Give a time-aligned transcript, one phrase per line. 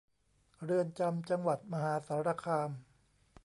[0.63, 2.69] เรือนจำจังหวัดมหาสารคาม